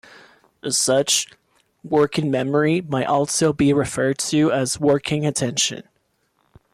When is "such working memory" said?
0.79-2.81